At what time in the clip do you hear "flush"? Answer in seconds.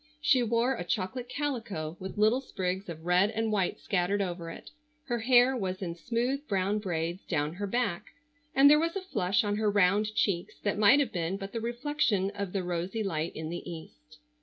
9.01-9.43